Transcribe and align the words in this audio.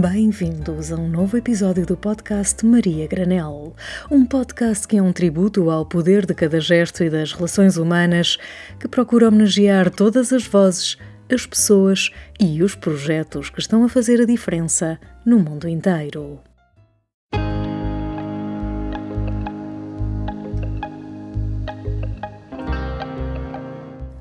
Bem-vindos 0.00 0.90
a 0.90 0.96
um 0.96 1.10
novo 1.10 1.36
episódio 1.36 1.84
do 1.84 1.94
podcast 1.94 2.64
Maria 2.64 3.06
Granel, 3.06 3.74
um 4.10 4.24
podcast 4.24 4.88
que 4.88 4.96
é 4.96 5.02
um 5.02 5.12
tributo 5.12 5.68
ao 5.68 5.84
poder 5.84 6.24
de 6.24 6.32
cada 6.32 6.58
gesto 6.58 7.04
e 7.04 7.10
das 7.10 7.34
relações 7.34 7.76
humanas, 7.76 8.38
que 8.78 8.88
procura 8.88 9.28
homenagear 9.28 9.90
todas 9.90 10.32
as 10.32 10.46
vozes, 10.46 10.96
as 11.30 11.44
pessoas 11.44 12.10
e 12.40 12.62
os 12.62 12.74
projetos 12.74 13.50
que 13.50 13.60
estão 13.60 13.84
a 13.84 13.90
fazer 13.90 14.22
a 14.22 14.24
diferença 14.24 14.98
no 15.22 15.38
mundo 15.38 15.68
inteiro. 15.68 16.40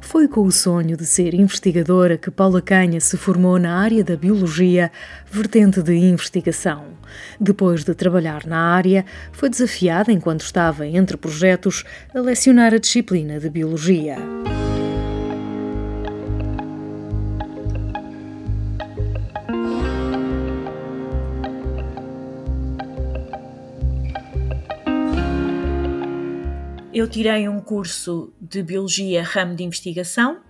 Foi 0.09 0.27
com 0.27 0.41
o 0.41 0.51
sonho 0.51 0.97
de 0.97 1.05
ser 1.05 1.35
investigadora 1.35 2.17
que 2.17 2.31
Paula 2.31 2.63
Canha 2.63 2.99
se 2.99 3.15
formou 3.15 3.59
na 3.59 3.77
área 3.77 4.03
da 4.03 4.17
biologia, 4.17 4.91
vertente 5.29 5.83
de 5.83 5.93
investigação. 5.93 6.85
Depois 7.39 7.83
de 7.83 7.93
trabalhar 7.93 8.43
na 8.47 8.57
área, 8.57 9.05
foi 9.31 9.51
desafiada, 9.51 10.11
enquanto 10.11 10.41
estava 10.41 10.87
entre 10.87 11.15
projetos, 11.15 11.83
a 12.11 12.21
lecionar 12.21 12.73
a 12.73 12.79
disciplina 12.79 13.39
de 13.39 13.51
biologia. 13.51 14.17
Eu 26.99 27.07
tirei 27.07 27.47
um 27.47 27.61
curso 27.61 28.33
de 28.41 28.61
Biologia 28.61 29.23
ramo 29.23 29.55
de 29.55 29.63
investigação, 29.63 30.41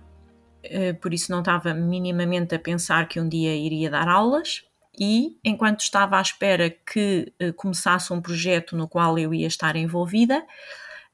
eh, 0.64 0.92
por 0.92 1.14
isso 1.14 1.30
não 1.30 1.38
estava 1.38 1.72
minimamente 1.72 2.56
a 2.56 2.58
pensar 2.58 3.06
que 3.06 3.20
um 3.20 3.28
dia 3.28 3.54
iria 3.54 3.88
dar 3.88 4.08
aulas. 4.08 4.64
E 4.98 5.38
enquanto 5.44 5.82
estava 5.82 6.18
à 6.18 6.20
espera 6.20 6.68
que 6.68 7.32
eh, 7.38 7.52
começasse 7.52 8.12
um 8.12 8.20
projeto 8.20 8.76
no 8.76 8.88
qual 8.88 9.16
eu 9.16 9.32
ia 9.32 9.46
estar 9.46 9.76
envolvida, 9.76 10.44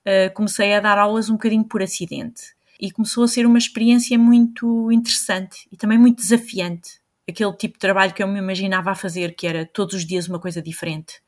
eh, 0.07 0.31
comecei 0.31 0.73
a 0.73 0.81
dar 0.81 0.97
aulas 0.97 1.29
um 1.29 1.35
bocadinho 1.35 1.65
por 1.65 1.83
acidente. 1.83 2.55
E 2.81 2.91
começou 2.91 3.23
a 3.23 3.29
ser 3.29 3.45
uma 3.45 3.59
experiência 3.59 4.19
muito 4.19 4.91
interessante 4.91 5.69
e 5.71 5.77
também 5.77 5.99
muito 5.99 6.23
desafiante. 6.23 6.99
Aquele 7.29 7.53
tipo 7.53 7.75
de 7.75 7.81
trabalho 7.81 8.15
que 8.15 8.23
eu 8.23 8.27
me 8.27 8.39
imaginava 8.39 8.91
a 8.91 8.95
fazer, 8.95 9.35
que 9.37 9.47
era 9.47 9.67
todos 9.67 9.97
os 9.97 10.07
dias 10.07 10.29
uma 10.29 10.41
coisa 10.41 10.63
diferente. 10.63 11.21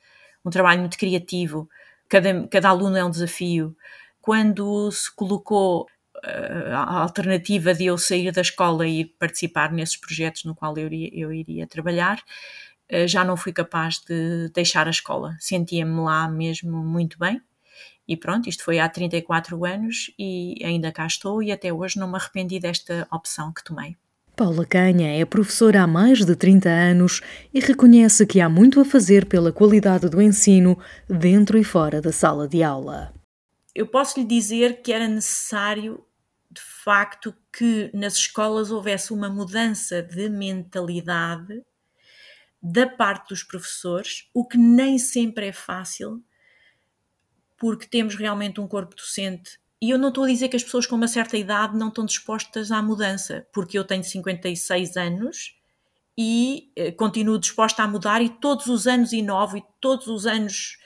Um 0.42 0.48
trabalho 0.48 0.80
muito 0.80 0.96
criativo, 0.96 1.68
cada, 2.08 2.46
cada 2.48 2.68
aluno 2.68 2.96
é 2.96 3.04
um 3.04 3.10
desafio. 3.10 3.76
Quando 4.20 4.90
se 4.90 5.14
colocou 5.14 5.82
uh, 5.82 6.74
a 6.74 7.00
alternativa 7.02 7.74
de 7.74 7.86
eu 7.86 7.98
sair 7.98 8.32
da 8.32 8.40
escola 8.40 8.86
e 8.86 9.04
participar 9.04 9.72
nesses 9.72 9.96
projetos 9.96 10.44
no 10.44 10.54
qual 10.54 10.76
eu 10.76 10.86
iria, 10.86 11.10
eu 11.12 11.32
iria 11.32 11.66
trabalhar, 11.66 12.18
uh, 12.92 13.06
já 13.06 13.24
não 13.24 13.36
fui 13.36 13.52
capaz 13.52 13.98
de 14.00 14.48
deixar 14.50 14.86
a 14.86 14.90
escola. 14.90 15.36
Sentia-me 15.38 16.00
lá 16.00 16.28
mesmo 16.28 16.82
muito 16.84 17.18
bem. 17.18 17.40
E 18.06 18.16
pronto, 18.16 18.48
isto 18.48 18.64
foi 18.64 18.78
há 18.78 18.88
34 18.88 19.64
anos 19.66 20.10
e 20.18 20.56
ainda 20.64 20.90
cá 20.90 21.06
estou 21.06 21.42
e 21.42 21.52
até 21.52 21.72
hoje 21.72 21.98
não 21.98 22.08
me 22.08 22.16
arrependi 22.16 22.58
desta 22.58 23.06
opção 23.10 23.52
que 23.52 23.62
tomei. 23.62 23.96
Paula 24.38 24.64
Canha 24.64 25.20
é 25.20 25.24
professora 25.24 25.82
há 25.82 25.86
mais 25.88 26.24
de 26.24 26.36
30 26.36 26.68
anos 26.68 27.20
e 27.52 27.58
reconhece 27.58 28.24
que 28.24 28.40
há 28.40 28.48
muito 28.48 28.80
a 28.80 28.84
fazer 28.84 29.26
pela 29.26 29.50
qualidade 29.50 30.08
do 30.08 30.22
ensino 30.22 30.78
dentro 31.08 31.58
e 31.58 31.64
fora 31.64 32.00
da 32.00 32.12
sala 32.12 32.46
de 32.46 32.62
aula. 32.62 33.12
Eu 33.74 33.88
posso 33.88 34.20
lhe 34.20 34.24
dizer 34.24 34.80
que 34.80 34.92
era 34.92 35.08
necessário, 35.08 36.06
de 36.48 36.60
facto, 36.60 37.34
que 37.52 37.90
nas 37.92 38.14
escolas 38.14 38.70
houvesse 38.70 39.12
uma 39.12 39.28
mudança 39.28 40.00
de 40.00 40.28
mentalidade 40.28 41.60
da 42.62 42.86
parte 42.86 43.30
dos 43.30 43.42
professores, 43.42 44.30
o 44.32 44.46
que 44.46 44.56
nem 44.56 44.98
sempre 44.98 45.48
é 45.48 45.52
fácil, 45.52 46.22
porque 47.56 47.88
temos 47.88 48.14
realmente 48.14 48.60
um 48.60 48.68
corpo 48.68 48.94
docente 48.94 49.58
e 49.80 49.90
eu 49.90 49.98
não 49.98 50.08
estou 50.08 50.24
a 50.24 50.28
dizer 50.28 50.48
que 50.48 50.56
as 50.56 50.64
pessoas 50.64 50.86
com 50.86 50.96
uma 50.96 51.08
certa 51.08 51.36
idade 51.36 51.76
não 51.76 51.88
estão 51.88 52.04
dispostas 52.04 52.72
à 52.72 52.82
mudança, 52.82 53.46
porque 53.52 53.78
eu 53.78 53.84
tenho 53.84 54.02
56 54.02 54.96
anos 54.96 55.56
e 56.16 56.72
eh, 56.74 56.90
continuo 56.90 57.38
disposta 57.38 57.82
a 57.82 57.88
mudar 57.88 58.20
e 58.20 58.28
todos 58.28 58.66
os 58.66 58.88
anos 58.88 59.12
inovo 59.12 59.56
e 59.56 59.64
todos 59.80 60.08
os 60.08 60.26
anos 60.26 60.78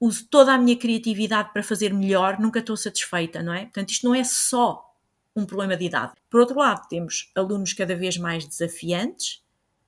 uso 0.00 0.26
toda 0.28 0.52
a 0.52 0.58
minha 0.58 0.76
criatividade 0.76 1.52
para 1.52 1.62
fazer 1.62 1.92
melhor, 1.92 2.38
nunca 2.38 2.60
estou 2.60 2.76
satisfeita, 2.76 3.42
não 3.42 3.52
é? 3.52 3.62
Portanto, 3.62 3.90
isto 3.90 4.06
não 4.06 4.14
é 4.14 4.24
só 4.24 4.84
um 5.34 5.46
problema 5.46 5.76
de 5.76 5.84
idade. 5.86 6.12
Por 6.28 6.40
outro 6.40 6.58
lado, 6.58 6.86
temos 6.88 7.30
alunos 7.36 7.72
cada 7.72 7.94
vez 7.96 8.16
mais 8.18 8.46
desafiantes, 8.46 9.42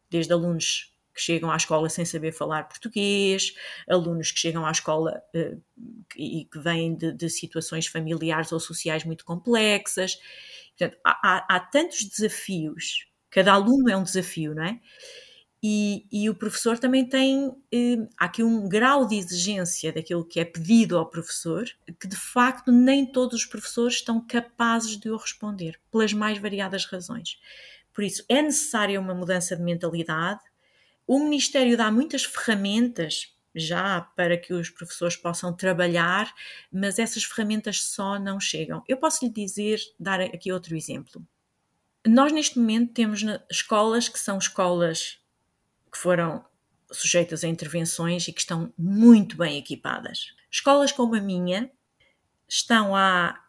desde 0.09 0.33
alunos 0.33 0.94
que 1.15 1.21
chegam 1.21 1.51
à 1.51 1.57
escola 1.57 1.89
sem 1.89 2.05
saber 2.05 2.33
falar 2.33 2.65
português, 2.65 3.55
alunos 3.89 4.33
que 4.33 4.41
chegam 4.41 4.67
à 4.67 4.71
escola 4.71 5.23
uh, 5.35 5.63
e 6.17 6.45
que 6.45 6.59
vêm 6.59 6.97
de, 6.97 7.13
de, 7.13 7.31
situações 7.31 7.87
familiares 7.87 8.51
ou 8.51 8.59
sociais 8.59 9.05
muito 9.05 9.25
complexas. 9.25 10.19
Portanto, 10.77 11.01
há, 11.05 11.47
há, 11.49 11.61
tantos 11.61 12.05
desafios, 12.05 13.07
cada 13.31 13.53
aluno 13.53 13.89
é 13.89 13.97
um 13.97 14.03
desafio, 14.03 14.55
não 14.55 14.65
é? 14.65 14.81
E, 15.67 16.07
e 16.13 16.29
o 16.29 16.35
professor 16.35 16.79
também 16.79 17.09
tem, 17.09 17.49
uh, 17.49 18.09
há 18.19 18.27
aqui 18.27 18.43
um 18.43 18.69
grau 18.69 19.07
de 19.07 19.17
exigência 19.17 19.91
daquilo 19.93 20.23
que 20.23 20.39
é 20.39 20.45
pedido 20.45 20.99
ao 20.99 21.09
professor, 21.09 21.65
que 21.99 22.07
de 22.07 22.17
facto 22.17 22.71
nem 22.71 23.07
todos 23.07 23.41
os 23.41 23.47
professores 23.47 23.95
estão 23.95 24.21
capazes 24.27 24.99
de 24.99 25.09
o 25.09 25.17
responder, 25.17 25.81
pelas 25.91 26.13
mais 26.13 26.37
variadas 26.37 26.85
razões. 26.85 27.39
Por 27.95 28.05
isso, 28.05 28.23
é 28.29 28.43
necessária 28.43 29.01
uma 29.01 29.15
mudança 29.15 29.57
de 29.57 29.63
mentalidade, 29.63 30.41
o 31.07 31.19
Ministério 31.19 31.77
dá 31.77 31.91
muitas 31.91 32.25
ferramentas 32.25 33.35
já 33.55 34.01
para 34.01 34.37
que 34.37 34.53
os 34.53 34.69
professores 34.69 35.17
possam 35.17 35.55
trabalhar, 35.55 36.33
mas 36.73 36.99
essas 36.99 37.23
ferramentas 37.23 37.83
só 37.83 38.19
não 38.19 38.41
chegam. 38.41 38.83
Eu 38.89 38.97
posso 38.97 39.25
lhe 39.25 39.31
dizer, 39.31 39.81
dar 39.99 40.21
aqui 40.21 40.51
outro 40.51 40.77
exemplo. 40.77 41.25
Nós, 42.07 42.33
neste 42.33 42.59
momento, 42.59 42.93
temos 42.93 43.23
escolas 43.51 44.09
que 44.09 44.19
são 44.19 44.39
escolas 44.39 45.19
que 45.91 45.97
foram 45.97 46.45
sujeitas 46.91 47.45
a 47.45 47.49
intervenções 47.49 48.27
e 48.27 48.33
que 48.33 48.41
estão 48.41 48.73
muito 48.77 49.37
bem 49.37 49.57
equipadas. 49.57 50.35
Escolas 50.51 50.93
como 50.93 51.15
a 51.15 51.21
minha 51.21 51.71
estão 52.49 52.95
há 52.95 53.41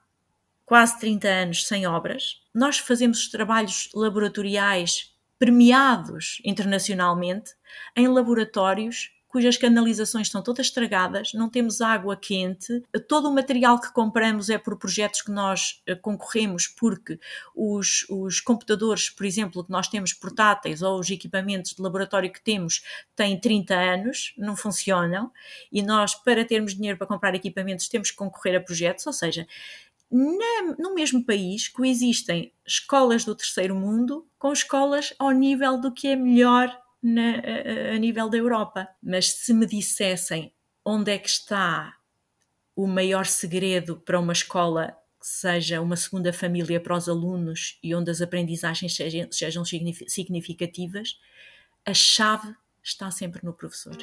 quase 0.65 0.99
30 0.99 1.27
anos 1.27 1.67
sem 1.67 1.85
obras. 1.85 2.41
Nós 2.53 2.77
fazemos 2.77 3.27
trabalhos 3.27 3.89
laboratoriais 3.93 5.14
premiados 5.37 6.41
internacionalmente 6.45 7.53
em 7.95 8.07
laboratórios 8.07 9.15
cujas 9.35 9.57
canalizações 9.57 10.27
estão 10.27 10.41
todas 10.41 10.67
estragadas, 10.67 11.33
não 11.33 11.49
temos 11.49 11.81
água 11.81 12.15
quente, 12.15 12.81
todo 13.05 13.27
o 13.27 13.35
material 13.35 13.81
que 13.81 13.91
compramos 13.91 14.49
é 14.49 14.57
por 14.57 14.77
projetos 14.77 15.21
que 15.21 15.29
nós 15.29 15.81
eh, 15.85 15.93
concorremos, 15.93 16.67
porque 16.67 17.19
os, 17.53 18.05
os 18.09 18.39
computadores, 18.39 19.09
por 19.09 19.25
exemplo, 19.25 19.61
que 19.61 19.69
nós 19.69 19.89
temos 19.89 20.13
portáteis 20.13 20.81
ou 20.81 20.97
os 20.97 21.09
equipamentos 21.09 21.73
de 21.73 21.81
laboratório 21.81 22.31
que 22.31 22.41
temos 22.41 22.81
têm 23.13 23.37
30 23.37 23.75
anos, 23.75 24.33
não 24.37 24.55
funcionam, 24.55 25.29
e 25.69 25.81
nós, 25.81 26.15
para 26.15 26.45
termos 26.45 26.73
dinheiro 26.73 26.97
para 26.97 27.05
comprar 27.05 27.35
equipamentos, 27.35 27.89
temos 27.89 28.11
que 28.11 28.15
concorrer 28.15 28.55
a 28.55 28.61
projetos, 28.61 29.05
ou 29.05 29.11
seja, 29.11 29.45
na, 30.15 30.75
no 30.79 30.95
mesmo 30.95 31.25
país 31.25 31.67
coexistem 31.67 32.53
escolas 32.65 33.25
do 33.25 33.35
terceiro 33.35 33.75
mundo 33.75 34.25
com 34.39 34.53
escolas 34.53 35.13
ao 35.19 35.31
nível 35.31 35.77
do 35.77 35.91
que 35.91 36.07
é 36.07 36.15
melhor 36.15 36.73
na, 37.03 37.35
a, 37.35 37.95
a 37.95 37.97
nível 37.97 38.29
da 38.29 38.37
Europa. 38.37 38.87
Mas 39.03 39.29
se 39.29 39.53
me 39.53 39.65
dissessem 39.65 40.53
onde 40.85 41.11
é 41.11 41.17
que 41.17 41.27
está 41.27 41.93
o 42.73 42.87
maior 42.87 43.25
segredo 43.25 43.97
para 43.97 44.19
uma 44.19 44.31
escola 44.31 44.95
que 45.19 45.27
seja 45.27 45.81
uma 45.81 45.97
segunda 45.97 46.31
família 46.31 46.79
para 46.79 46.95
os 46.95 47.09
alunos 47.09 47.77
e 47.83 47.93
onde 47.93 48.09
as 48.09 48.21
aprendizagens 48.21 48.95
sejam, 48.95 49.29
sejam 49.31 49.65
significativas, 49.65 51.19
a 51.85 51.93
chave 51.93 52.55
está 52.81 53.11
sempre 53.11 53.41
no 53.43 53.53
professor. 53.53 53.97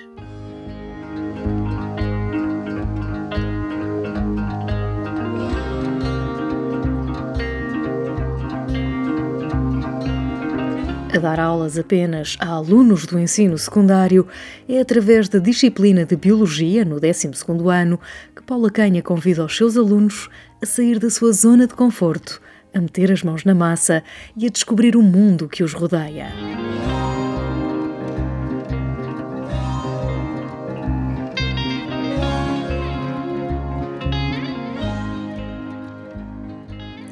A 11.15 11.19
dar 11.19 11.39
aulas 11.39 11.77
apenas 11.79 12.39
a 12.41 12.49
alunos 12.49 13.05
do 13.05 13.19
ensino 13.19 13.59
secundário, 13.59 14.27
é 14.67 14.81
através 14.81 15.29
da 15.29 15.39
disciplina 15.39 16.07
de 16.07 16.17
Biologia, 16.17 16.87
no 16.87 16.99
12º 16.99 17.71
ano, 17.71 18.01
que 18.35 18.43
Paula 18.43 18.71
Canha 18.71 19.03
convida 19.03 19.45
os 19.45 19.55
seus 19.55 19.77
alunos 19.77 20.31
a 20.63 20.65
sair 20.65 20.99
da 20.99 21.11
sua 21.11 21.31
zona 21.33 21.67
de 21.67 21.75
conforto, 21.75 22.41
a 22.73 22.81
meter 22.81 23.13
as 23.13 23.23
mãos 23.23 23.45
na 23.45 23.55
massa 23.55 24.03
e 24.35 24.47
a 24.47 24.49
descobrir 24.49 24.97
o 24.97 25.03
mundo 25.03 25.51
que 25.51 25.63
os 25.63 25.75
rodeia. 25.75 26.33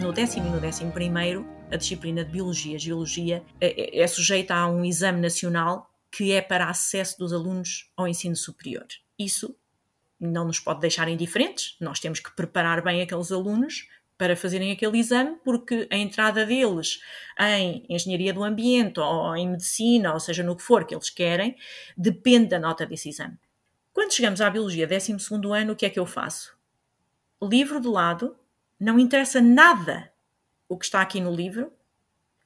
no 0.01 0.15
décimo 0.15 0.49
e 0.49 0.51
no 0.51 0.59
décimo 0.59 0.91
primeiro, 0.91 1.47
a 1.71 1.77
disciplina 1.77 2.25
de 2.25 2.31
Biologia, 2.31 2.79
Geologia, 2.79 3.43
é, 3.61 4.01
é, 4.01 4.07
sujeita 4.07 4.55
a 4.55 4.69
um 4.69 4.85
exame 4.85 5.21
nacional 5.21 5.91
que 6.11 6.33
é 6.33 6.43
para 6.43 6.69
acesso 6.69 7.19
dos 7.19 7.33
alunos 7.33 7.91
ao 7.97 8.09
ensino 8.09 8.35
superior. 8.35 8.87
Isso 9.19 9.57
não 10.19 10.45
nos 10.45 10.59
pode 10.59 10.81
deixar 10.81 11.09
indiferentes, 11.09 11.77
nós 11.81 12.01
temos 12.01 12.21
que 12.21 12.35
preparar 12.35 12.83
bem 12.83 13.01
aqueles 13.01 13.33
alunos 13.33 13.89
para 14.19 14.37
fazerem 14.37 14.71
aquele 14.71 14.99
exame, 14.99 15.39
porque 15.43 15.89
a 15.91 15.97
entrada 15.97 16.45
deles 16.45 17.01
em 17.39 17.87
engenharia 17.89 18.35
do 18.35 18.45
ambiente 18.45 19.01
ou 19.01 19.35
em 19.35 19.49
medicina, 19.49 20.13
ou 20.13 20.21
seja, 20.21 20.43
no 20.43 20.55
que 20.55 20.63
for 20.63 20.85
que 20.85 20.95
eles 20.95 21.09
querem, 21.09 21.57
depende 21.97 22.49
da 22.49 22.59
nota 22.59 22.85
desse 22.85 23.09
exame. 23.09 23.39
Quando 23.95 24.13
chegamos 24.13 24.43
à 24.43 24.51
biologia, 24.51 24.87
12 24.87 25.17
ano, 25.55 25.73
o 25.73 25.77
que 25.77 25.87
é 25.87 25.91
que 25.91 25.99
eu 25.99 26.05
faço? 26.05 26.55
Livro 27.43 27.81
de 27.81 27.89
lado, 27.89 28.37
não 28.79 28.99
interessa 28.99 29.41
nada 29.41 30.10
o 30.71 30.79
que 30.79 30.87
está 30.87 31.03
aqui 31.03 31.21
no 31.21 31.35
livro. 31.35 31.71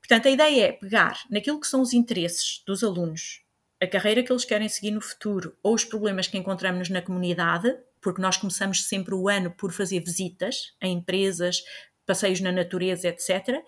Portanto, 0.00 0.26
a 0.26 0.30
ideia 0.32 0.66
é 0.66 0.72
pegar 0.72 1.22
naquilo 1.30 1.60
que 1.60 1.68
são 1.68 1.80
os 1.80 1.92
interesses 1.92 2.62
dos 2.66 2.82
alunos, 2.82 3.44
a 3.80 3.86
carreira 3.86 4.22
que 4.22 4.32
eles 4.32 4.44
querem 4.44 4.68
seguir 4.68 4.90
no 4.90 5.00
futuro 5.00 5.56
ou 5.62 5.74
os 5.74 5.84
problemas 5.84 6.26
que 6.26 6.36
encontramos 6.36 6.88
na 6.88 7.00
comunidade 7.00 7.76
porque 8.04 8.20
nós 8.20 8.36
começamos 8.36 8.84
sempre 8.84 9.14
o 9.14 9.30
ano 9.30 9.50
por 9.50 9.72
fazer 9.72 9.98
visitas 10.00 10.74
a 10.78 10.86
empresas, 10.86 11.62
passeios 12.04 12.38
na 12.38 12.52
natureza, 12.52 13.08
etc. 13.08 13.64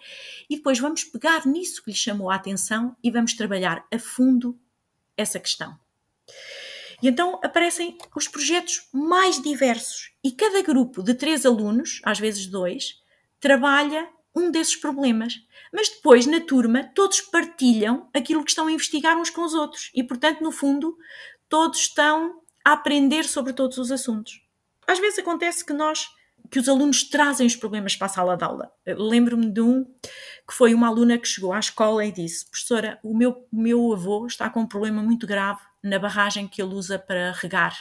E 0.51 0.57
depois 0.57 0.79
vamos 0.79 1.05
pegar 1.05 1.47
nisso 1.47 1.83
que 1.83 1.91
lhe 1.91 1.97
chamou 1.97 2.31
a 2.31 2.35
atenção 2.35 2.95
e 3.03 3.11
vamos 3.11 3.33
trabalhar 3.33 3.87
a 3.91 3.99
fundo 3.99 4.61
essa 5.17 5.41
questão. 5.41 5.75
E 7.03 7.09
então 7.09 7.41
aparecem 7.43 7.97
os 8.15 8.29
projetos 8.29 8.89
mais 8.93 9.41
diversos 9.41 10.13
e 10.23 10.33
cada 10.33 10.61
grupo 10.61 11.03
de 11.03 11.15
três 11.15 11.47
alunos, 11.47 12.03
às 12.05 12.19
vezes 12.19 12.47
dois, 12.47 13.01
trabalha 13.41 14.07
um 14.37 14.51
desses 14.51 14.77
problemas. 14.77 15.35
Mas 15.73 15.89
depois, 15.89 16.27
na 16.27 16.41
turma, 16.41 16.85
todos 16.95 17.21
partilham 17.21 18.09
aquilo 18.15 18.45
que 18.45 18.51
estão 18.51 18.67
a 18.67 18.73
investigar 18.73 19.17
uns 19.17 19.31
com 19.31 19.43
os 19.43 19.55
outros 19.55 19.91
e, 19.95 20.05
portanto, 20.05 20.43
no 20.43 20.53
fundo, 20.53 20.97
todos 21.49 21.81
estão 21.81 22.41
a 22.65 22.73
aprender 22.73 23.25
sobre 23.25 23.53
todos 23.53 23.79
os 23.79 23.91
assuntos. 23.91 24.41
Às 24.87 24.99
vezes 24.99 25.19
acontece 25.19 25.65
que 25.65 25.73
nós 25.73 26.09
que 26.49 26.61
os 26.61 26.69
alunos 26.69 27.03
trazem 27.03 27.47
os 27.47 27.57
problemas 27.57 27.97
para 27.97 28.07
a 28.07 28.11
sala 28.11 28.37
de 28.37 28.45
aula. 28.45 28.71
Lembro-me 28.87 29.51
de 29.51 29.61
um 29.61 29.85
que 30.47 30.55
foi 30.55 30.75
uma 30.75 30.87
aluna 30.87 31.19
que 31.19 31.27
chegou 31.27 31.53
à 31.53 31.59
escola 31.59 32.05
e 32.05 32.13
disse: 32.13 32.49
Professora, 32.49 33.01
o 33.03 33.17
meu, 33.17 33.47
meu 33.53 33.93
avô 33.93 34.27
está 34.27 34.49
com 34.49 34.61
um 34.61 34.67
problema 34.67 35.03
muito 35.03 35.27
grave 35.27 35.61
na 35.83 35.99
barragem 35.99 36.47
que 36.47 36.63
ele 36.63 36.75
usa 36.75 36.99
para 36.99 37.33
regar 37.33 37.77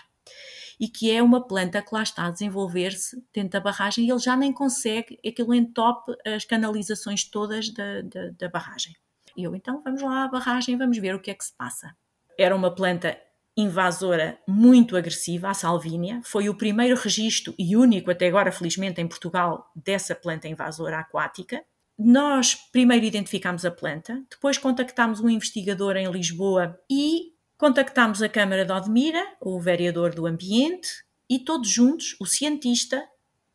e 0.80 0.88
que 0.88 1.12
é 1.12 1.22
uma 1.22 1.46
planta 1.46 1.82
que 1.82 1.94
lá 1.94 2.04
está 2.04 2.26
a 2.26 2.32
desenvolver-se 2.32 3.24
dentro 3.34 3.52
da 3.52 3.60
barragem 3.60 4.06
e 4.06 4.10
ele 4.10 4.20
já 4.20 4.36
nem 4.36 4.52
consegue, 4.52 5.20
aquilo 5.26 5.54
entope 5.54 6.14
as 6.26 6.46
canalizações 6.46 7.24
todas 7.24 7.70
da, 7.74 8.02
da, 8.02 8.30
da 8.38 8.50
barragem. 8.50 8.94
E 9.38 9.44
eu, 9.44 9.56
então, 9.56 9.82
vamos 9.84 10.02
lá 10.02 10.24
à 10.24 10.28
barragem, 10.28 10.78
vamos 10.78 10.98
ver 10.98 11.14
o 11.14 11.20
que 11.20 11.32
é 11.32 11.34
que 11.34 11.44
se 11.44 11.54
passa. 11.54 11.96
Era 12.38 12.56
uma 12.56 12.74
planta 12.74 13.18
invasora 13.58 14.38
muito 14.48 14.98
agressiva, 14.98 15.50
a 15.50 15.54
salvínia. 15.54 16.22
Foi 16.24 16.50
o 16.50 16.56
primeiro 16.56 16.96
registro 16.96 17.54
e 17.58 17.76
único 17.76 18.12
até 18.12 18.28
agora, 18.28 18.52
felizmente, 18.52 19.02
em 19.02 19.08
Portugal, 19.08 19.72
dessa 19.76 20.14
planta 20.14 20.48
invasora 20.48 21.00
aquática. 21.00 21.64
Nós 21.98 22.56
primeiro 22.72 23.06
identificámos 23.06 23.64
a 23.64 23.72
planta, 23.72 24.22
depois 24.30 24.58
contactámos 24.58 25.22
um 25.22 25.30
investigador 25.30 25.96
em 25.96 26.12
Lisboa 26.12 26.78
e 26.90 27.35
contactámos 27.58 28.22
a 28.22 28.30
Câmara 28.30 28.66
de 28.66 28.72
Odmira, 28.72 29.26
o 29.42 29.60
vereador 29.60 30.14
do 30.14 30.26
Ambiente, 30.26 31.06
e 31.30 31.40
todos 31.40 31.70
juntos, 31.70 32.16
o 32.20 32.26
cientista, 32.26 33.04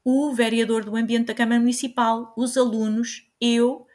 o 0.04 0.32
vereador 0.32 0.84
do 0.84 0.96
Ambiente 0.96 1.26
da 1.26 1.34
Câmara 1.34 1.60
Municipal, 1.60 2.32
os 2.36 2.56
alunos, 2.56 3.28
eu, 3.40 3.86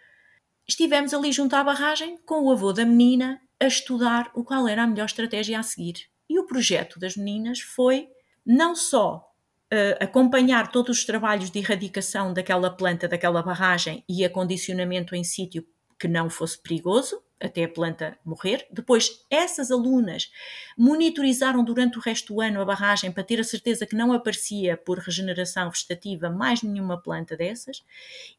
estivemos 0.67 1.13
ali 1.13 1.31
junto 1.31 1.55
à 1.55 1.63
barragem 1.63 2.17
com 2.25 2.43
o 2.43 2.51
avô 2.51 2.71
da 2.71 2.85
menina 2.85 3.41
a 3.59 3.65
estudar 3.65 4.31
o 4.35 4.43
qual 4.43 4.67
era 4.67 4.83
a 4.83 4.87
melhor 4.87 5.05
estratégia 5.05 5.59
a 5.59 5.63
seguir. 5.63 6.09
E 6.29 6.39
o 6.39 6.45
projeto 6.45 6.99
das 6.99 7.15
meninas 7.15 7.59
foi 7.59 8.07
não 8.45 8.75
só 8.75 9.25
uh, 9.73 10.03
acompanhar 10.03 10.71
todos 10.71 10.99
os 10.99 11.05
trabalhos 11.05 11.49
de 11.49 11.59
erradicação 11.59 12.33
daquela 12.33 12.69
planta, 12.69 13.07
daquela 13.07 13.41
barragem 13.41 14.03
e 14.07 14.23
acondicionamento 14.23 15.15
em 15.15 15.23
sítio 15.23 15.65
que 15.99 16.07
não 16.07 16.29
fosse 16.29 16.61
perigoso, 16.61 17.21
até 17.39 17.63
a 17.63 17.69
planta 17.69 18.17
morrer. 18.23 18.67
Depois, 18.71 19.25
essas 19.29 19.71
alunas 19.71 20.31
monitorizaram 20.77 21.63
durante 21.63 21.97
o 21.97 22.01
resto 22.01 22.33
do 22.33 22.41
ano 22.41 22.61
a 22.61 22.65
barragem 22.65 23.11
para 23.11 23.23
ter 23.23 23.39
a 23.39 23.43
certeza 23.43 23.85
que 23.85 23.95
não 23.95 24.13
aparecia 24.13 24.77
por 24.77 24.99
regeneração 24.99 25.69
vegetativa 25.69 26.29
mais 26.29 26.61
nenhuma 26.61 27.01
planta 27.01 27.35
dessas. 27.35 27.83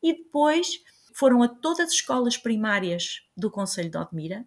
E 0.03 0.15
depois 0.15 0.83
foram 1.15 1.43
a 1.43 1.49
todas 1.49 1.89
as 1.89 1.93
escolas 1.93 2.37
primárias 2.37 3.23
do 3.37 3.51
Conselho 3.51 3.91
de 3.91 3.99
Odmira 3.99 4.47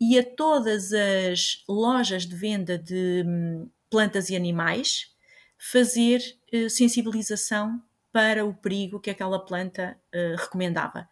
e 0.00 0.18
a 0.18 0.24
todas 0.24 0.92
as 0.92 1.62
lojas 1.68 2.26
de 2.26 2.36
venda 2.36 2.78
de 2.78 3.22
hum, 3.26 3.68
plantas 3.90 4.30
e 4.30 4.36
animais 4.36 5.14
fazer 5.58 6.20
uh, 6.52 6.68
sensibilização 6.68 7.82
para 8.12 8.44
o 8.44 8.54
perigo 8.54 9.00
que 9.00 9.10
aquela 9.10 9.38
planta 9.38 9.98
uh, 10.14 10.36
recomendava. 10.36 11.08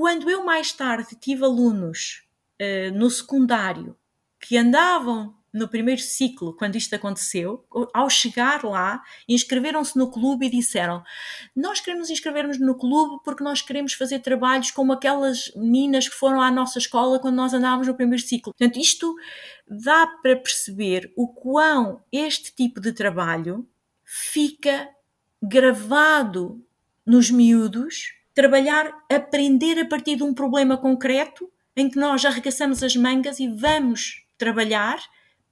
Quando 0.00 0.30
eu 0.30 0.42
mais 0.42 0.72
tarde 0.72 1.14
tive 1.14 1.44
alunos 1.44 2.22
uh, 2.58 2.90
no 2.96 3.10
secundário 3.10 3.94
que 4.40 4.56
andavam 4.56 5.36
no 5.52 5.68
primeiro 5.68 6.00
ciclo, 6.00 6.56
quando 6.56 6.76
isto 6.76 6.94
aconteceu, 6.94 7.66
ao 7.92 8.08
chegar 8.08 8.64
lá, 8.64 9.02
inscreveram-se 9.28 9.98
no 9.98 10.10
clube 10.10 10.46
e 10.46 10.50
disseram: 10.50 11.04
Nós 11.54 11.80
queremos 11.80 12.08
inscrever-nos 12.08 12.58
no 12.58 12.78
clube 12.78 13.22
porque 13.22 13.44
nós 13.44 13.60
queremos 13.60 13.92
fazer 13.92 14.20
trabalhos 14.20 14.70
como 14.70 14.90
aquelas 14.90 15.52
meninas 15.54 16.08
que 16.08 16.14
foram 16.14 16.40
à 16.40 16.50
nossa 16.50 16.78
escola 16.78 17.18
quando 17.20 17.36
nós 17.36 17.52
andávamos 17.52 17.86
no 17.86 17.94
primeiro 17.94 18.24
ciclo. 18.24 18.54
Portanto, 18.54 18.80
isto 18.80 19.14
dá 19.68 20.06
para 20.22 20.34
perceber 20.34 21.12
o 21.14 21.28
quão 21.28 22.02
este 22.10 22.54
tipo 22.54 22.80
de 22.80 22.94
trabalho 22.94 23.68
fica 24.02 24.88
gravado 25.42 26.64
nos 27.04 27.30
miúdos, 27.30 28.18
trabalhar, 28.40 28.90
aprender 29.12 29.78
a 29.78 29.84
partir 29.84 30.16
de 30.16 30.22
um 30.22 30.32
problema 30.32 30.78
concreto 30.78 31.46
em 31.76 31.90
que 31.90 31.98
nós 31.98 32.24
arregaçamos 32.24 32.82
as 32.82 32.96
mangas 32.96 33.38
e 33.38 33.46
vamos 33.46 34.24
trabalhar 34.38 34.98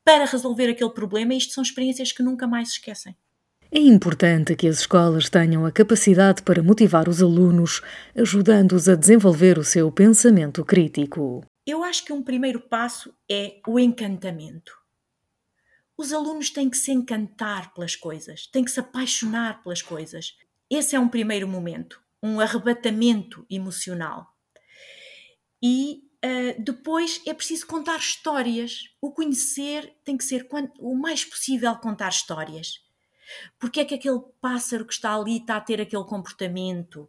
para 0.02 0.25
resolver 0.25 0.70
aquele 0.70 0.88
problema. 0.88 1.35
Isto 1.35 1.52
são 1.52 1.62
experiências 1.62 2.12
que 2.12 2.23
nunca 2.23 2.46
mais 2.46 2.69
se 2.69 2.75
esquecem. 2.76 3.14
É 3.70 3.79
importante 3.79 4.56
que 4.56 4.67
as 4.67 4.79
escolas 4.79 5.29
tenham 5.29 5.67
a 5.67 5.70
capacidade 5.70 6.43
para 6.43 6.62
motivar 6.62 7.11
os 7.11 7.23
alunos, 7.23 7.82
ajudando-os 8.17 8.88
a 8.88 8.94
desenvolver 8.94 9.59
o 9.59 9.64
seu 9.64 9.92
pensamento 9.92 10.64
crítico. 10.64 11.45
Eu 11.66 11.85
acho 11.85 12.02
que 12.07 12.12
um 12.14 12.23
primeiro 12.23 12.59
passo 12.59 13.12
é 13.30 13.61
o 13.66 13.78
encantamento. 13.78 14.73
Os 15.95 16.14
alunos 16.14 16.49
têm 16.49 16.71
que 16.71 16.78
se 16.78 16.90
encantar 16.90 17.75
pelas 17.75 17.95
coisas, 17.95 18.47
têm 18.47 18.64
que 18.64 18.71
se 18.71 18.80
apaixonar 18.80 19.62
pelas 19.62 19.83
coisas. 19.83 20.38
Esse 20.71 20.97
é 20.97 21.00
um 21.00 21.09
primeiro 21.09 21.47
momento, 21.47 22.00
um 22.22 22.40
arrebatamento 22.40 23.46
emocional. 23.50 24.26
E 25.62 26.08
Uh, 26.18 26.60
depois 26.60 27.22
é 27.26 27.32
preciso 27.32 27.64
contar 27.66 27.96
histórias. 27.98 28.90
O 29.00 29.12
conhecer 29.12 29.96
tem 30.04 30.16
que 30.16 30.25
ser 30.25 30.48
o 30.80 30.96
mais 30.96 31.25
possível 31.25 31.75
contar 31.76 32.08
histórias. 32.08 32.84
Porque 33.58 33.80
é 33.80 33.84
que 33.84 33.94
aquele 33.94 34.20
pássaro 34.40 34.84
que 34.84 34.92
está 34.92 35.14
ali 35.14 35.37
está 35.37 35.56
a 35.56 35.60
ter 35.60 35.80
aquele 35.80 36.04
comportamento? 36.04 37.08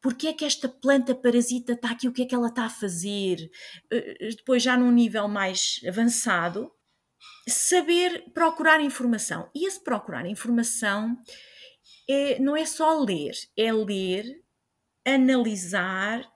Porque 0.00 0.28
é 0.28 0.32
que 0.32 0.44
esta 0.44 0.68
planta 0.68 1.14
parasita 1.14 1.74
está 1.74 1.90
aqui? 1.90 2.08
O 2.08 2.12
que 2.12 2.22
é 2.22 2.26
que 2.26 2.34
ela 2.34 2.48
está 2.48 2.64
a 2.64 2.70
fazer? 2.70 3.48
Uh, 3.92 4.36
depois, 4.36 4.60
já 4.60 4.76
num 4.76 4.90
nível 4.90 5.28
mais 5.28 5.80
avançado, 5.86 6.72
saber 7.48 8.30
procurar 8.34 8.80
informação. 8.80 9.48
E 9.54 9.68
esse 9.68 9.82
procurar 9.82 10.26
informação 10.26 11.16
é, 12.08 12.40
não 12.40 12.56
é 12.56 12.64
só 12.64 12.98
ler, 12.98 13.34
é 13.56 13.72
ler, 13.72 14.42
analisar 15.14 16.30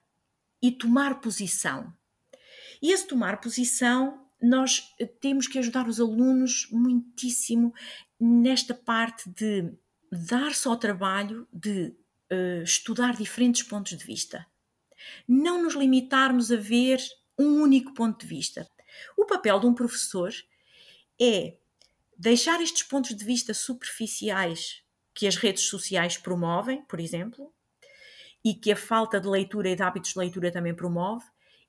e 0.63 0.71
tomar 0.71 1.21
posição. 1.21 1.93
E 2.81 2.93
esse 2.93 3.07
tomar 3.07 3.41
posição, 3.41 4.27
nós 4.41 4.93
eh, 4.99 5.07
temos 5.07 5.47
que 5.47 5.59
ajudar 5.59 5.89
os 5.89 6.01
alunos 6.01 6.69
muitíssimo 6.71 7.73
nesta 8.19 8.75
parte 8.75 9.29
de 9.31 9.73
dar-se 10.11 10.69
ao 10.69 10.77
trabalho 10.77 11.49
de 11.53 11.95
uh, 12.31 12.63
estudar 12.63 13.17
diferentes 13.17 13.63
pontos 13.63 13.97
de 13.97 14.05
vista. 14.05 14.47
Não 15.27 15.63
nos 15.63 15.75
limitarmos 15.75 16.53
a 16.53 16.57
ver 16.57 17.01
um 17.39 17.63
único 17.63 17.95
ponto 17.95 18.21
de 18.21 18.27
vista. 18.27 18.69
O 19.17 19.25
papel 19.25 19.59
de 19.59 19.67
um 19.67 19.75
professor 19.75 20.33
é 21.21 21.57
deixar 22.17 22.61
estes 22.61 22.83
pontos 22.83 23.17
de 23.17 23.25
vista 23.25 23.55
superficiais 23.55 24.83
que 25.15 25.27
as 25.27 25.37
redes 25.37 25.65
sociais 25.65 26.17
promovem, 26.17 26.83
por 26.83 27.01
exemplo, 27.01 27.53
e 28.45 28.55
que 28.55 28.73
a 28.73 28.77
falta 28.77 29.21
de 29.21 29.29
leitura 29.29 29.71
e 29.71 29.77
de 29.77 29.83
hábitos 29.83 30.13
de 30.13 30.19
leitura 30.19 30.51
também 30.51 30.75
promove, 30.75 31.25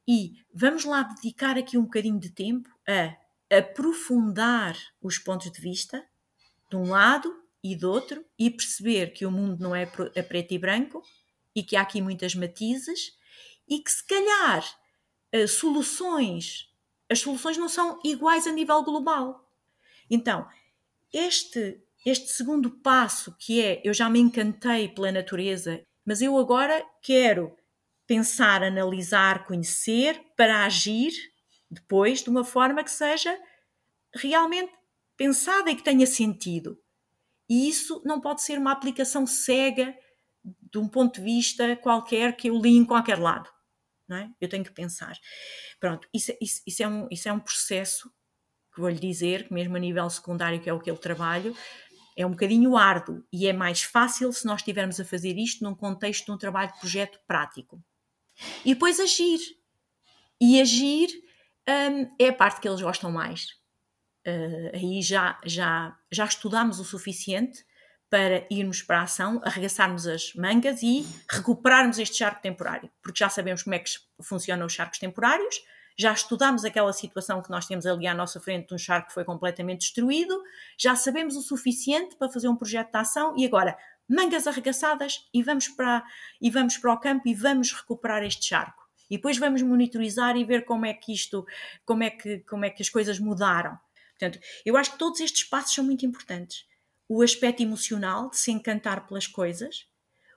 e 0.08 0.44
vamos 0.53 0.86
lá 0.86 1.03
dedicar 1.03 1.58
aqui 1.58 1.77
um 1.77 1.84
bocadinho 1.84 2.20
de 2.20 2.30
tempo 2.30 2.70
a 2.88 3.15
aprofundar 3.56 4.75
os 5.01 5.18
pontos 5.18 5.51
de 5.51 5.62
vista 5.62 6.03
de 6.70 6.75
um 6.75 6.89
lado 6.89 7.34
e 7.63 7.75
do 7.75 7.89
outro 7.89 8.25
e 8.38 8.50
perceber 8.50 9.13
que 9.13 9.25
o 9.25 9.32
mundo 9.32 9.62
não 9.62 9.75
é 9.75 9.84
a 9.84 10.24
preto 10.24 10.53
e 10.53 10.58
branco 10.58 11.01
e 11.56 11.63
que 11.63 11.75
há 11.75 11.82
aqui 11.82 12.01
muitas 12.01 12.36
matizes 12.36 13.15
e 13.70 13.80
que 13.80 13.92
se 13.92 14.06
calhar 14.06 14.65
eh, 15.32 15.48
soluções 15.48 16.74
as 17.13 17.20
soluções 17.20 17.58
não 17.58 17.70
são 17.70 18.00
iguais 18.03 18.48
a 18.48 18.51
nível 18.51 18.82
global. 18.84 19.48
Então, 20.10 20.48
este, 21.12 21.80
este 22.06 22.30
segundo 22.30 22.72
passo, 22.72 23.36
que 23.38 23.62
é 23.62 23.82
eu 23.84 23.94
já 23.94 24.10
me 24.10 24.20
encantei 24.20 24.89
pela 24.89 25.12
natureza, 25.12 25.82
mas 26.05 26.22
eu 26.22 26.38
agora 26.38 26.86
quero 27.01 27.55
pensar, 28.05 28.63
analisar, 28.63 29.45
conhecer 29.45 30.22
para 30.36 30.65
agir 30.65 31.12
depois 31.69 32.22
de 32.22 32.29
uma 32.29 32.43
forma 32.43 32.83
que 32.83 32.91
seja 32.91 33.38
realmente 34.13 34.72
pensada 35.17 35.72
e 35.72 35.75
que 35.75 35.83
tenha 35.83 36.05
sentido. 36.05 36.77
E 37.50 37.67
isso 37.67 38.01
não 38.05 38.22
pode 38.22 38.41
ser 38.41 38.57
uma 38.57 38.72
aplicação 38.72 39.25
cega 39.25 39.95
de 40.43 40.77
um 40.77 40.88
ponto 40.88 41.15
de 41.15 41.22
vista 41.22 41.75
qualquer 41.77 42.36
que 42.36 42.50
eu 42.50 42.60
li 42.60 42.75
em 42.75 42.86
qualquer 42.86 43.19
lado. 43.19 43.50
Não 44.07 44.17
é? 44.17 44.29
Eu 44.39 44.50
tenho 44.50 44.63
que 44.63 44.72
pensar. 44.72 45.17
Pronto, 45.79 46.07
isso, 46.13 46.31
isso, 46.41 46.62
isso, 46.67 46.83
é, 46.83 46.88
um, 46.88 47.07
isso 47.10 47.29
é 47.29 47.33
um 47.33 47.39
processo 47.39 48.12
que 48.74 48.81
vou-lhe 48.81 49.00
dizer, 49.00 49.48
que 49.48 49.53
mesmo 49.53 49.75
a 49.75 49.79
nível 49.79 50.10
secundário, 50.10 50.60
que 50.60 50.69
é 50.69 50.74
o 50.74 50.79
que 50.79 50.89
eu 50.89 50.98
trabalho, 50.98 51.55
é 52.15 52.25
um 52.25 52.32
bocadinho 52.32 52.77
árduo 52.77 53.24
e 53.32 53.48
é 53.48 53.53
mais 53.53 53.82
fácil 53.82 54.32
se 54.32 54.46
nós 54.46 54.62
estivermos 54.62 55.00
a 55.00 55.05
fazer 55.05 55.38
isto 55.38 55.63
num 55.63 55.75
contexto 55.75 56.25
de 56.25 56.32
um 56.32 56.38
trabalho 56.38 56.72
de 56.72 56.79
projeto 56.79 57.20
prático. 57.27 57.84
E 58.65 58.74
depois 58.74 59.00
agir. 59.00 59.39
E 60.39 60.60
agir 60.62 61.10
um, 61.67 62.15
é 62.20 62.29
a 62.29 62.34
parte 62.34 62.60
que 62.60 62.67
eles 62.67 62.82
gostam 62.82 63.12
mais. 63.12 63.48
Uh, 64.25 64.72
aí 64.74 65.01
já, 65.01 65.39
já, 65.46 65.98
já 66.12 66.25
estudámos 66.25 66.79
o 66.79 66.84
suficiente 66.84 67.65
para 68.10 68.46
irmos 68.50 68.84
para 68.84 69.00
a 69.00 69.03
ação, 69.03 69.41
arregaçarmos 69.43 70.05
as 70.05 70.36
mangas 70.36 70.84
e 70.84 71.03
recuperarmos 71.27 71.98
este 71.98 72.17
charco 72.17 72.43
temporário, 72.43 72.89
porque 73.01 73.17
já 73.17 73.27
sabemos 73.27 73.63
como 73.63 73.74
é 73.74 73.79
que 73.79 73.89
funcionam 74.22 74.67
os 74.67 74.74
charcos 74.74 75.00
temporários, 75.00 75.55
já 75.97 76.12
estudámos 76.13 76.65
aquela 76.65 76.91
situação 76.93 77.41
que 77.41 77.50
nós 77.50 77.65
temos 77.65 77.85
ali 77.85 78.07
à 78.07 78.13
nossa 78.13 78.39
frente 78.39 78.73
um 78.73 78.77
charco 78.77 79.09
que 79.09 79.13
foi 79.13 79.23
completamente 79.23 79.81
destruído, 79.81 80.41
já 80.77 80.95
sabemos 80.95 81.35
o 81.35 81.41
suficiente 81.41 82.15
para 82.15 82.29
fazer 82.29 82.47
um 82.47 82.55
projeto 82.55 82.91
de 82.91 82.97
ação 82.97 83.33
e 83.38 83.45
agora 83.45 83.77
mangas 84.09 84.47
arregaçadas 84.47 85.27
e 85.33 85.41
vamos 85.41 85.67
para, 85.67 86.03
e 86.41 86.50
vamos 86.50 86.77
para 86.77 86.93
o 86.93 87.00
campo 87.00 87.27
e 87.27 87.33
vamos 87.33 87.71
recuperar 87.71 88.23
este 88.23 88.45
charco. 88.45 88.83
E 89.09 89.17
depois 89.17 89.38
vamos 89.38 89.62
monitorizar 89.62 90.35
e 90.35 90.43
ver 90.43 90.65
como 90.65 90.85
é 90.85 90.93
que 90.93 91.13
isto, 91.13 91.45
como 91.85 92.03
é 92.03 92.09
que, 92.09 92.39
como 92.39 92.65
é 92.65 92.69
que 92.69 92.81
as 92.81 92.89
coisas 92.89 93.19
mudaram. 93.19 93.77
Portanto, 94.17 94.39
eu 94.65 94.77
acho 94.77 94.93
que 94.93 94.97
todos 94.97 95.19
estes 95.19 95.43
passos 95.43 95.73
são 95.73 95.83
muito 95.83 96.05
importantes. 96.05 96.65
O 97.07 97.21
aspecto 97.21 97.62
emocional 97.62 98.29
de 98.29 98.38
se 98.38 98.51
encantar 98.51 99.05
pelas 99.07 99.27
coisas, 99.27 99.88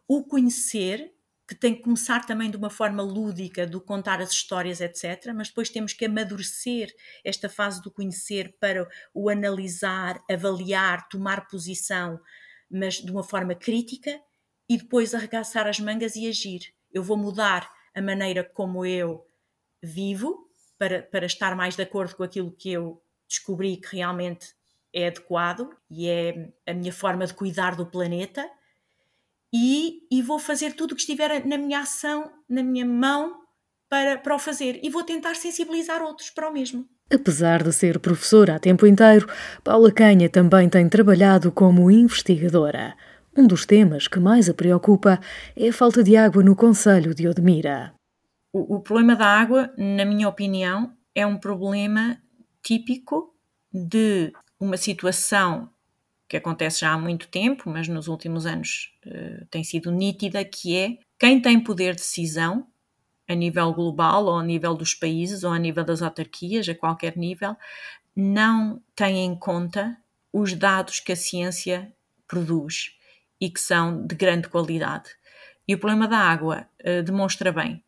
o 0.08 0.24
conhecer, 0.24 1.12
que 1.46 1.54
tem 1.54 1.74
que 1.74 1.82
começar 1.82 2.26
também 2.26 2.50
de 2.50 2.56
uma 2.56 2.68
forma 2.68 3.02
lúdica, 3.02 3.66
do 3.66 3.80
contar 3.80 4.20
as 4.20 4.32
histórias, 4.32 4.80
etc. 4.80 5.32
Mas 5.34 5.48
depois 5.48 5.70
temos 5.70 5.92
que 5.92 6.04
amadurecer 6.04 6.92
esta 7.24 7.48
fase 7.48 7.80
do 7.80 7.90
conhecer 7.90 8.56
para 8.58 8.88
o 9.14 9.28
analisar, 9.28 10.22
avaliar, 10.28 11.08
tomar 11.08 11.46
posição, 11.46 12.20
mas 12.68 12.94
de 12.94 13.10
uma 13.10 13.22
forma 13.22 13.54
crítica 13.54 14.20
e 14.68 14.76
depois 14.76 15.14
arregaçar 15.14 15.68
as 15.68 15.78
mangas 15.78 16.16
e 16.16 16.28
agir. 16.28 16.74
Eu 16.92 17.02
vou 17.02 17.16
mudar 17.16 17.70
a 17.94 18.02
maneira 18.02 18.42
como 18.42 18.84
eu 18.84 19.24
vivo 19.80 20.50
para, 20.76 21.02
para 21.02 21.26
estar 21.26 21.54
mais 21.54 21.76
de 21.76 21.82
acordo 21.82 22.16
com 22.16 22.24
aquilo 22.24 22.50
que 22.50 22.72
eu 22.72 23.00
descobri 23.28 23.76
que 23.76 23.96
realmente 23.96 24.54
é 24.92 25.06
adequado 25.06 25.70
e 25.90 26.08
é 26.08 26.52
a 26.66 26.74
minha 26.74 26.92
forma 26.92 27.26
de 27.26 27.34
cuidar 27.34 27.76
do 27.76 27.86
planeta 27.86 28.48
e, 29.54 30.00
e 30.10 30.22
vou 30.22 30.38
fazer 30.38 30.72
tudo 30.74 30.92
o 30.92 30.94
que 30.94 31.00
estiver 31.00 31.44
na 31.46 31.58
minha 31.58 31.80
ação, 31.80 32.30
na 32.48 32.62
minha 32.62 32.84
mão 32.84 33.40
para, 33.88 34.18
para 34.18 34.34
o 34.34 34.38
fazer 34.38 34.80
e 34.82 34.90
vou 34.90 35.04
tentar 35.04 35.36
sensibilizar 35.36 36.02
outros 36.02 36.30
para 36.30 36.48
o 36.48 36.52
mesmo. 36.52 36.86
Apesar 37.12 37.62
de 37.62 37.72
ser 37.72 38.00
professora 38.00 38.56
a 38.56 38.58
tempo 38.58 38.86
inteiro, 38.86 39.28
Paula 39.62 39.92
Canha 39.92 40.28
também 40.28 40.68
tem 40.68 40.88
trabalhado 40.88 41.52
como 41.52 41.90
investigadora. 41.90 42.96
Um 43.36 43.46
dos 43.46 43.64
temas 43.64 44.08
que 44.08 44.18
mais 44.18 44.48
a 44.48 44.54
preocupa 44.54 45.20
é 45.54 45.68
a 45.68 45.72
falta 45.72 46.02
de 46.02 46.16
água 46.16 46.42
no 46.42 46.56
Conselho 46.56 47.14
de 47.14 47.28
Odmira. 47.28 47.94
O, 48.52 48.76
o 48.76 48.80
problema 48.80 49.14
da 49.14 49.26
água, 49.26 49.72
na 49.76 50.04
minha 50.04 50.28
opinião, 50.28 50.92
é 51.14 51.24
um 51.24 51.36
problema 51.36 52.18
típico 52.62 53.34
de 53.72 54.32
uma 54.58 54.76
situação 54.76 55.70
que 56.28 56.36
acontece 56.36 56.80
já 56.80 56.92
há 56.92 56.98
muito 56.98 57.28
tempo, 57.28 57.70
mas 57.70 57.88
nos 57.88 58.08
últimos 58.08 58.46
anos 58.46 58.92
uh, 59.06 59.46
tem 59.46 59.62
sido 59.62 59.90
nítida, 59.90 60.44
que 60.44 60.76
é 60.76 60.98
quem 61.18 61.40
tem 61.40 61.60
poder 61.60 61.94
de 61.94 62.02
decisão 62.02 62.66
a 63.28 63.34
nível 63.34 63.72
global 63.72 64.26
ou 64.26 64.38
a 64.38 64.44
nível 64.44 64.74
dos 64.74 64.94
países 64.94 65.44
ou 65.44 65.52
a 65.52 65.58
nível 65.58 65.84
das 65.84 66.02
autarquias, 66.02 66.68
a 66.68 66.74
qualquer 66.74 67.16
nível, 67.16 67.56
não 68.14 68.82
tem 68.94 69.24
em 69.24 69.34
conta 69.34 69.96
os 70.32 70.52
dados 70.52 71.00
que 71.00 71.12
a 71.12 71.16
ciência 71.16 71.92
produz 72.26 72.96
e 73.40 73.50
que 73.50 73.60
são 73.60 74.06
de 74.06 74.14
grande 74.14 74.48
qualidade. 74.48 75.10
E 75.68 75.74
o 75.74 75.78
problema 75.78 76.06
da 76.06 76.18
água 76.18 76.68
uh, 76.80 77.02
demonstra 77.02 77.52
bem. 77.52 77.82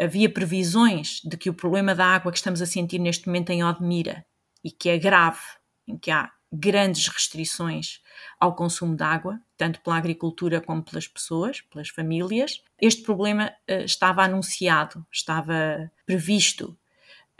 Havia 0.00 0.28
previsões 0.28 1.20
de 1.24 1.36
que 1.36 1.50
o 1.50 1.54
problema 1.54 1.94
da 1.94 2.06
água 2.06 2.32
que 2.32 2.38
estamos 2.38 2.60
a 2.60 2.66
sentir 2.66 2.98
neste 2.98 3.26
momento 3.26 3.50
em 3.50 3.62
Odmira 3.62 4.24
e 4.64 4.70
que 4.70 4.88
é 4.88 4.98
grave, 4.98 5.40
em 5.86 5.96
que 5.96 6.10
há 6.10 6.30
grandes 6.52 7.08
restrições 7.08 8.00
ao 8.38 8.54
consumo 8.54 8.94
de 8.94 9.02
água, 9.02 9.40
tanto 9.56 9.80
pela 9.80 9.96
agricultura 9.96 10.60
como 10.60 10.82
pelas 10.82 11.08
pessoas, 11.08 11.62
pelas 11.62 11.88
famílias. 11.88 12.62
Este 12.80 13.02
problema 13.02 13.52
uh, 13.70 13.84
estava 13.84 14.22
anunciado, 14.22 15.04
estava 15.10 15.90
previsto 16.04 16.76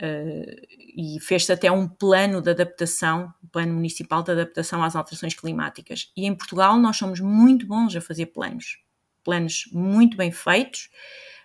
uh, 0.01 0.67
e 0.97 1.19
fez-se 1.21 1.53
até 1.53 1.71
um 1.71 1.87
plano 1.87 2.41
de 2.41 2.51
adaptação, 2.51 3.33
um 3.45 3.49
plano 3.49 3.75
municipal 3.75 4.23
de 4.23 4.33
adaptação 4.33 4.83
às 4.83 4.97
alterações 4.97 5.35
climáticas. 5.35 6.11
E 6.17 6.25
em 6.25 6.35
Portugal 6.35 6.79
nós 6.79 6.97
somos 6.97 7.21
muito 7.21 7.67
bons 7.67 7.95
a 7.95 8.01
fazer 8.01 8.27
planos, 8.27 8.79
planos 9.23 9.69
muito 9.73 10.17
bem 10.17 10.33
feitos, 10.33 10.89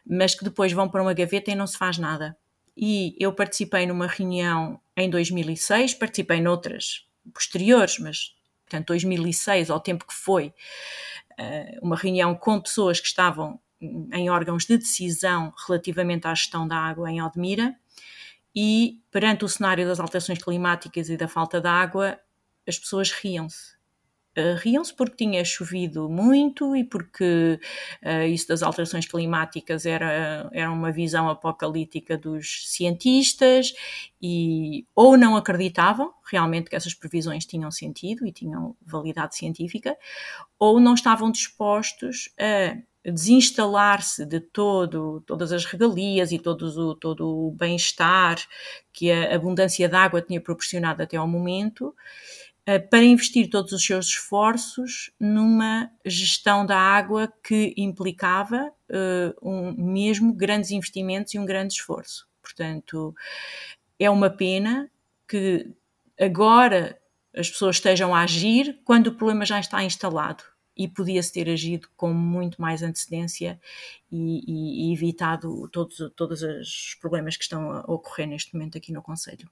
mas 0.06 0.34
que 0.34 0.46
depois 0.46 0.72
vão 0.72 0.88
para 0.88 1.02
uma 1.02 1.14
gaveta 1.14 1.52
e 1.52 1.56
não 1.56 1.68
se 1.68 1.78
faz 1.78 1.98
nada. 1.98 2.38
E 2.78 3.16
eu 3.20 3.34
participei 3.34 3.88
numa 3.88 4.08
reunião 4.08 4.80
em 4.96 5.10
2006, 5.10 5.96
participei 5.96 6.40
noutras 6.40 7.07
posteriores, 7.34 8.00
mas 8.00 8.36
portanto 8.66 8.88
2006, 8.88 9.70
ao 9.70 9.80
tempo 9.80 10.06
que 10.06 10.14
foi, 10.14 10.54
eh, 11.38 11.80
uma 11.82 11.96
reunião 11.96 12.36
com 12.36 12.60
pessoas 12.60 13.00
que 13.00 13.08
estavam 13.08 13.60
em 13.80 14.30
órgãos 14.30 14.66
de 14.66 14.78
decisão 14.78 15.54
relativamente 15.68 16.28
à 16.28 16.34
gestão 16.34 16.68
da 16.68 16.78
água 16.78 17.12
em 17.12 17.20
Aldemira 17.20 17.76
e 18.56 19.00
perante 19.12 19.46
o 19.46 19.50
cenário 19.50 19.88
das 19.88 20.00
alterações 20.00 20.42
climáticas 20.42 21.10
e 21.10 21.16
da 21.18 21.28
falta 21.28 21.62
de 21.62 21.68
água, 21.68 22.20
as 22.68 22.80
pessoas 22.80 23.12
riam-se 23.12 23.77
Uh, 24.38 24.56
riam-se 24.60 24.94
porque 24.94 25.26
tinha 25.26 25.44
chovido 25.44 26.08
muito 26.08 26.76
e 26.76 26.84
porque 26.84 27.60
uh, 28.04 28.28
isso 28.28 28.48
das 28.48 28.62
alterações 28.62 29.08
climáticas 29.08 29.84
era, 29.84 30.48
era 30.54 30.72
uma 30.72 30.92
visão 30.92 31.28
apocalíptica 31.28 32.16
dos 32.16 32.70
cientistas 32.70 33.74
e 34.22 34.86
ou 34.96 35.18
não 35.18 35.36
acreditavam 35.36 36.14
realmente 36.30 36.70
que 36.70 36.76
essas 36.76 36.94
previsões 36.94 37.46
tinham 37.46 37.72
sentido 37.72 38.28
e 38.28 38.32
tinham 38.32 38.76
validade 38.86 39.36
científica, 39.36 39.98
ou 40.60 40.80
não 40.80 40.94
estavam 40.94 41.32
dispostos 41.32 42.30
a 42.40 42.78
desinstalar-se 43.12 44.26
de 44.26 44.42
todo, 44.42 45.22
todas 45.26 45.54
as 45.54 45.64
regalias 45.64 46.32
e 46.32 46.40
todo 46.40 46.64
o, 46.64 46.96
todo 46.96 47.48
o 47.48 47.52
bem-estar 47.52 48.38
que 48.92 49.10
a 49.10 49.34
abundância 49.34 49.88
de 49.88 49.96
água 49.96 50.22
tinha 50.22 50.42
proporcionado 50.42 51.02
até 51.02 51.16
ao 51.16 51.28
momento 51.28 51.96
eh, 51.96 52.47
para 52.92 53.04
investir 53.04 53.50
todos 53.50 53.72
os 53.72 53.86
seus 53.86 54.08
esforços 54.08 55.10
numa 55.18 55.90
gestão 56.06 56.66
da 56.66 56.78
água 56.78 57.32
que 57.42 57.74
implicava 57.78 58.70
uh, 58.90 59.50
um, 59.50 59.72
mesmo 59.72 60.34
grandes 60.34 60.72
investimentos 60.72 61.34
e 61.34 61.40
um 61.40 61.46
grande 61.46 61.76
esforço. 61.76 62.28
Portanto, 62.42 63.16
é 63.98 64.10
uma 64.10 64.30
pena 64.30 64.92
que 65.26 65.72
agora 66.20 67.00
as 67.34 67.50
pessoas 67.50 67.78
estejam 67.78 68.14
a 68.14 68.24
agir 68.24 68.82
quando 68.84 69.08
o 69.08 69.16
problema 69.16 69.46
já 69.46 69.60
está 69.60 69.82
instalado 69.84 70.44
e 70.76 70.90
podia-se 70.90 71.32
ter 71.32 71.50
agido 71.50 71.88
com 71.96 72.14
muito 72.14 72.62
mais 72.62 72.84
antecedência 72.84 73.60
e, 74.12 74.44
e, 74.46 74.90
e 74.90 74.94
evitado 74.94 75.70
todos, 75.70 75.98
todos 76.16 76.42
os 76.44 76.96
problemas 77.00 77.38
que 77.38 77.44
estão 77.44 77.72
a 77.72 77.80
ocorrer 77.88 78.28
neste 78.28 78.54
momento 78.54 78.78
aqui 78.78 78.92
no 78.92 79.02
Conselho. 79.02 79.50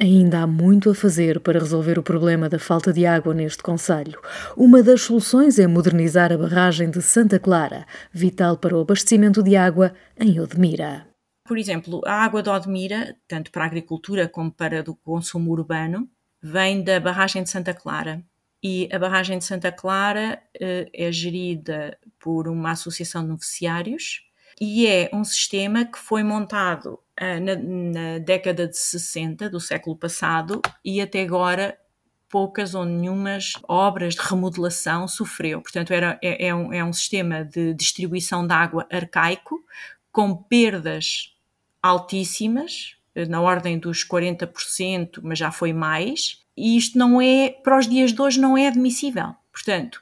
Ainda 0.00 0.40
há 0.42 0.46
muito 0.46 0.90
a 0.90 0.94
fazer 0.94 1.38
para 1.38 1.60
resolver 1.60 2.00
o 2.00 2.02
problema 2.02 2.48
da 2.48 2.58
falta 2.58 2.92
de 2.92 3.06
água 3.06 3.32
neste 3.32 3.62
Conselho. 3.62 4.20
Uma 4.56 4.82
das 4.82 5.02
soluções 5.02 5.56
é 5.56 5.68
modernizar 5.68 6.32
a 6.32 6.36
barragem 6.36 6.90
de 6.90 7.00
Santa 7.00 7.38
Clara, 7.38 7.86
vital 8.12 8.56
para 8.56 8.76
o 8.76 8.80
abastecimento 8.80 9.40
de 9.40 9.54
água 9.54 9.94
em 10.18 10.40
Odmira. 10.40 11.06
Por 11.46 11.56
exemplo, 11.58 12.00
a 12.04 12.24
água 12.24 12.42
de 12.42 12.50
Odmira, 12.50 13.16
tanto 13.28 13.52
para 13.52 13.62
a 13.62 13.66
agricultura 13.66 14.28
como 14.28 14.50
para 14.50 14.82
o 14.90 14.96
consumo 14.96 15.52
urbano, 15.52 16.08
vem 16.42 16.82
da 16.82 16.98
barragem 16.98 17.44
de 17.44 17.50
Santa 17.50 17.72
Clara. 17.72 18.20
E 18.60 18.88
a 18.92 18.98
barragem 18.98 19.38
de 19.38 19.44
Santa 19.44 19.70
Clara 19.70 20.42
eh, 20.58 20.88
é 20.92 21.12
gerida 21.12 21.96
por 22.18 22.48
uma 22.48 22.72
associação 22.72 23.22
de 23.22 23.28
beneficiários 23.28 24.22
e 24.60 24.86
é 24.86 25.10
um 25.12 25.24
sistema 25.24 25.84
que 25.84 25.98
foi 25.98 26.22
montado 26.22 27.00
uh, 27.20 27.40
na, 27.40 27.56
na 27.56 28.18
década 28.18 28.66
de 28.66 28.76
60 28.76 29.48
do 29.50 29.60
século 29.60 29.96
passado 29.96 30.60
e 30.84 31.00
até 31.00 31.22
agora 31.22 31.78
poucas 32.28 32.74
ou 32.74 32.84
nenhumas 32.84 33.52
obras 33.68 34.14
de 34.14 34.20
remodelação 34.20 35.06
sofreu. 35.06 35.62
Portanto, 35.62 35.92
era, 35.92 36.18
é, 36.20 36.48
é, 36.48 36.54
um, 36.54 36.72
é 36.72 36.84
um 36.84 36.92
sistema 36.92 37.44
de 37.44 37.72
distribuição 37.74 38.44
de 38.44 38.52
água 38.52 38.86
arcaico, 38.90 39.64
com 40.10 40.34
perdas 40.34 41.32
altíssimas, 41.80 42.96
na 43.28 43.40
ordem 43.40 43.78
dos 43.78 44.04
40%, 44.04 45.20
mas 45.22 45.38
já 45.38 45.52
foi 45.52 45.72
mais, 45.72 46.42
e 46.56 46.76
isto 46.76 46.98
não 46.98 47.20
é, 47.20 47.50
para 47.50 47.78
os 47.78 47.86
dias 47.86 48.12
de 48.12 48.20
hoje, 48.20 48.40
não 48.40 48.58
é 48.58 48.66
admissível. 48.66 49.34
Portanto, 49.52 50.00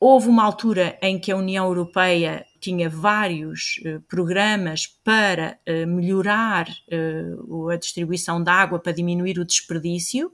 houve 0.00 0.28
uma 0.28 0.42
altura 0.42 0.98
em 1.00 1.18
que 1.18 1.30
a 1.30 1.36
União 1.36 1.66
Europeia 1.66 2.44
tinha 2.60 2.88
vários 2.88 3.80
uh, 3.84 4.00
programas 4.08 4.86
para 4.86 5.58
uh, 5.68 5.86
melhorar 5.86 6.68
uh, 6.92 7.70
a 7.70 7.76
distribuição 7.76 8.42
de 8.42 8.50
água, 8.50 8.78
para 8.78 8.92
diminuir 8.92 9.38
o 9.38 9.44
desperdício, 9.44 10.32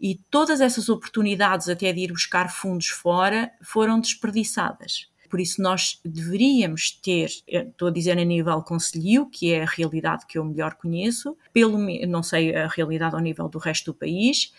e 0.00 0.20
todas 0.30 0.60
essas 0.60 0.88
oportunidades, 0.88 1.68
até 1.68 1.92
de 1.92 2.00
ir 2.00 2.12
buscar 2.12 2.50
fundos 2.50 2.88
fora, 2.88 3.50
foram 3.62 4.00
desperdiçadas. 4.00 5.08
Por 5.28 5.40
isso, 5.40 5.60
nós 5.60 6.00
deveríamos 6.04 6.90
ter, 6.90 7.28
estou 7.46 7.88
a 7.88 7.90
dizer 7.90 8.18
a 8.18 8.24
nível 8.24 8.62
conselho, 8.62 9.26
que 9.26 9.52
é 9.52 9.62
a 9.62 9.66
realidade 9.66 10.24
que 10.26 10.38
eu 10.38 10.44
melhor 10.44 10.74
conheço, 10.74 11.36
pelo 11.52 11.78
não 12.06 12.22
sei 12.22 12.56
a 12.56 12.66
realidade 12.66 13.14
ao 13.14 13.20
nível 13.20 13.46
do 13.46 13.58
resto 13.58 13.92
do 13.92 13.98
país, 13.98 14.54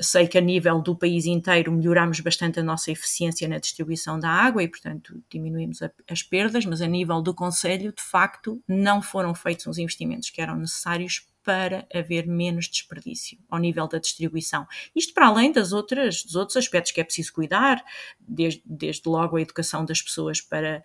Sei 0.00 0.26
que 0.26 0.38
a 0.38 0.40
nível 0.40 0.80
do 0.80 0.96
país 0.96 1.26
inteiro 1.26 1.70
melhoramos 1.70 2.20
bastante 2.20 2.58
a 2.58 2.62
nossa 2.62 2.90
eficiência 2.90 3.46
na 3.46 3.58
distribuição 3.58 4.18
da 4.18 4.30
água 4.30 4.62
e, 4.62 4.68
portanto, 4.68 5.22
diminuímos 5.30 5.80
as 6.10 6.22
perdas, 6.22 6.64
mas 6.64 6.80
a 6.80 6.86
nível 6.86 7.20
do 7.20 7.34
Conselho, 7.34 7.92
de 7.92 8.02
facto, 8.02 8.62
não 8.66 9.02
foram 9.02 9.34
feitos 9.34 9.66
os 9.66 9.78
investimentos 9.78 10.30
que 10.30 10.40
eram 10.40 10.56
necessários 10.56 11.26
para 11.48 11.86
haver 11.94 12.26
menos 12.26 12.68
desperdício 12.68 13.38
ao 13.48 13.58
nível 13.58 13.88
da 13.88 13.98
distribuição. 13.98 14.66
Isto 14.94 15.14
para 15.14 15.28
além 15.28 15.50
das 15.50 15.72
outras, 15.72 16.22
dos 16.22 16.34
outros 16.34 16.58
aspectos 16.58 16.92
que 16.92 17.00
é 17.00 17.04
preciso 17.04 17.32
cuidar, 17.32 17.82
desde, 18.20 18.62
desde 18.66 19.08
logo 19.08 19.36
a 19.36 19.40
educação 19.40 19.82
das 19.82 20.02
pessoas 20.02 20.42
para, 20.42 20.84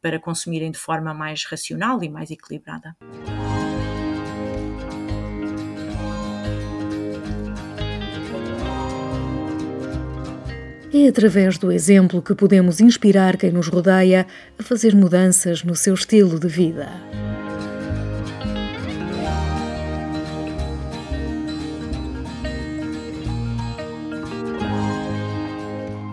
para 0.00 0.20
consumirem 0.20 0.70
de 0.70 0.78
forma 0.78 1.12
mais 1.12 1.44
racional 1.44 2.00
e 2.02 2.08
mais 2.08 2.30
equilibrada. 2.30 2.96
É 10.96 11.08
através 11.08 11.58
do 11.58 11.72
exemplo 11.72 12.22
que 12.22 12.36
podemos 12.36 12.78
inspirar 12.78 13.36
quem 13.36 13.50
nos 13.50 13.66
rodeia 13.66 14.28
a 14.56 14.62
fazer 14.62 14.94
mudanças 14.94 15.64
no 15.64 15.74
seu 15.74 15.92
estilo 15.92 16.38
de 16.38 16.46
vida. 16.46 16.88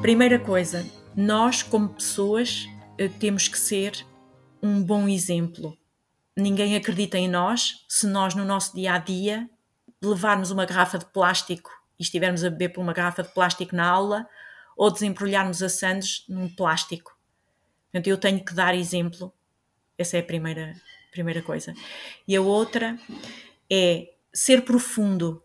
Primeira 0.02 0.40
coisa, 0.40 0.84
nós, 1.16 1.62
como 1.62 1.90
pessoas, 1.90 2.68
eh, 2.98 3.08
temos 3.08 3.48
que 3.48 3.60
ser 3.60 4.04
um 4.64 4.82
bom 4.82 5.08
exemplo. 5.08 5.78
Ninguém 6.36 6.76
acredita 6.76 7.20
em 7.20 7.30
nós 7.30 7.86
se 7.88 8.08
nós, 8.08 8.34
no 8.34 8.44
nosso 8.44 8.76
dia 8.76 8.96
a 8.96 8.98
dia, 8.98 9.48
levarmos 10.04 10.50
uma 10.50 10.66
garrafa 10.66 10.98
de 10.98 11.06
plástico 11.06 11.70
e 12.00 12.04
estivermos 12.04 12.44
a 12.44 12.50
beber 12.50 12.70
por 12.70 12.82
uma 12.82 12.94
garrafa 12.94 13.22
de 13.22 13.32
plástico 13.32 13.76
na 13.76 13.88
aula 13.88 14.26
ou 14.82 14.90
desembrulharmos 14.90 15.62
a 15.62 15.70
sandes 15.70 16.26
num 16.28 16.50
plástico. 16.50 17.16
Portanto, 17.84 18.08
eu 18.08 18.18
tenho 18.18 18.44
que 18.44 18.52
dar 18.52 18.74
exemplo. 18.74 19.32
Essa 19.96 20.18
é 20.18 20.22
a 20.22 20.24
primeira, 20.24 20.76
primeira 21.12 21.40
coisa. 21.44 21.76
E 22.28 22.36
a 22.36 22.42
outra 22.42 23.00
é 23.72 24.12
ser 24.34 24.66
profundo, 24.66 25.44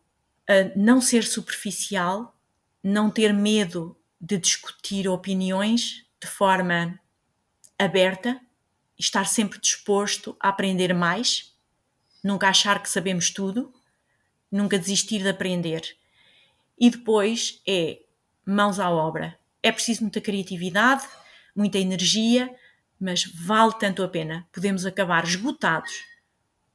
não 0.74 1.02
ser 1.02 1.22
superficial, 1.22 2.34
não 2.82 3.10
ter 3.10 3.34
medo 3.34 3.94
de 4.18 4.38
discutir 4.38 5.06
opiniões 5.06 6.06
de 6.18 6.26
forma 6.26 6.98
aberta, 7.78 8.40
estar 8.98 9.26
sempre 9.26 9.60
disposto 9.60 10.34
a 10.40 10.48
aprender 10.48 10.94
mais, 10.94 11.54
nunca 12.24 12.48
achar 12.48 12.82
que 12.82 12.88
sabemos 12.88 13.28
tudo, 13.28 13.70
nunca 14.50 14.78
desistir 14.78 15.22
de 15.22 15.28
aprender. 15.28 15.94
E 16.78 16.88
depois 16.88 17.60
é 17.68 18.00
mãos 18.46 18.78
à 18.78 18.88
obra. 18.90 19.36
É 19.62 19.72
preciso 19.72 20.02
muita 20.02 20.20
criatividade, 20.20 21.04
muita 21.54 21.78
energia, 21.78 22.54
mas 23.00 23.24
vale 23.24 23.74
tanto 23.78 24.02
a 24.02 24.08
pena. 24.08 24.46
Podemos 24.52 24.86
acabar 24.86 25.24
esgotados, 25.24 25.92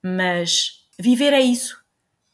mas 0.04 0.86
viver 1.00 1.34
é 1.34 1.40
isso. 1.40 1.82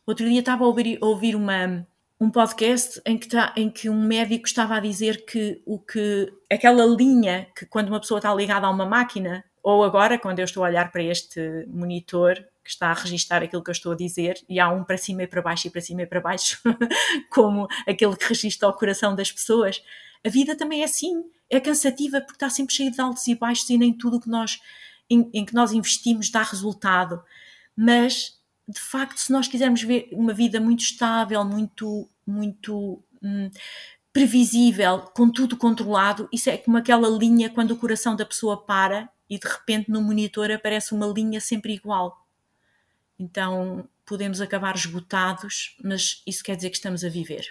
Outro 0.06 0.28
dia 0.28 0.40
estava 0.40 0.64
a 0.64 0.68
ouvir, 0.68 0.98
a 1.02 1.06
ouvir 1.06 1.36
uma, 1.36 1.86
um 2.20 2.30
podcast 2.30 3.02
em 3.06 3.18
que, 3.18 3.28
tá, 3.28 3.54
em 3.56 3.70
que 3.70 3.90
um 3.90 4.02
médico 4.02 4.48
estava 4.48 4.76
a 4.76 4.80
dizer 4.80 5.26
que 5.26 5.62
o 5.66 5.78
que 5.78 6.34
aquela 6.50 6.86
linha 6.86 7.48
que 7.56 7.66
quando 7.66 7.90
uma 7.90 8.00
pessoa 8.00 8.18
está 8.18 8.34
ligada 8.34 8.66
a 8.66 8.70
uma 8.72 8.86
máquina, 8.86 9.44
ou 9.62 9.84
agora 9.84 10.18
quando 10.18 10.40
eu 10.40 10.46
estou 10.46 10.64
a 10.64 10.70
olhar 10.70 10.92
para 10.92 11.04
este 11.04 11.66
monitor 11.68 12.44
que 12.68 12.74
está 12.74 12.90
a 12.90 12.94
registar 12.94 13.42
aquilo 13.42 13.64
que 13.64 13.70
eu 13.70 13.74
estou 13.74 13.94
a 13.94 13.96
dizer, 13.96 14.44
e 14.50 14.60
há 14.60 14.70
um 14.70 14.84
para 14.84 14.98
cima 14.98 15.24
e 15.24 15.28
para 15.28 15.42
baixo 15.42 15.68
e 15.68 15.70
para 15.70 15.82
cima 15.82 16.02
e 16.02 16.06
para 16.06 16.20
baixo, 16.20 16.62
como 17.32 17.68
aquele 17.88 18.16
que 18.16 18.28
registra 18.28 18.68
o 18.68 18.74
coração 18.74 19.16
das 19.16 19.32
pessoas. 19.32 19.82
A 20.26 20.30
vida 20.30 20.56
também 20.56 20.82
é 20.82 20.86
assim, 20.86 21.24
é 21.50 21.60
cansativa 21.60 22.20
porque 22.20 22.36
está 22.36 22.50
sempre 22.50 22.76
cheia 22.76 22.92
de 22.92 23.00
altos 23.00 23.26
e 23.28 23.36
baixos 23.36 23.70
e 23.70 23.78
nem 23.78 23.94
tudo 23.94 24.20
que 24.20 24.30
nós, 24.30 24.60
em, 25.10 25.30
em 25.34 25.46
que 25.46 25.54
nós 25.54 25.72
investimos 25.72 26.30
dá 26.30 26.44
resultado. 26.44 27.24
Mas, 27.76 28.38
de 28.68 28.80
facto, 28.80 29.18
se 29.18 29.32
nós 29.32 29.48
quisermos 29.48 29.82
ver 29.82 30.10
uma 30.12 30.34
vida 30.34 30.60
muito 30.60 30.82
estável, 30.82 31.44
muito, 31.46 32.10
muito 32.26 33.02
hum, 33.24 33.50
previsível, 34.12 35.00
com 35.16 35.32
tudo 35.32 35.56
controlado, 35.56 36.28
isso 36.34 36.50
é 36.50 36.58
como 36.58 36.76
aquela 36.76 37.08
linha 37.08 37.50
quando 37.50 37.72
o 37.72 37.78
coração 37.78 38.16
da 38.16 38.26
pessoa 38.26 38.58
para 38.66 39.10
e 39.30 39.38
de 39.38 39.48
repente 39.48 39.92
no 39.92 40.02
monitor 40.02 40.52
aparece 40.52 40.94
uma 40.94 41.08
linha 41.08 41.40
sempre 41.40 41.74
igual. 41.74 42.27
Então 43.20 43.88
podemos 44.06 44.42
acabar 44.42 44.76
esgotados, 44.76 45.76
mas 45.84 46.22
isso 46.26 46.44
quer 46.44 46.56
dizer 46.56 46.70
que 46.70 46.78
estamos 46.78 47.04
a 47.04 47.10
viver. 47.10 47.46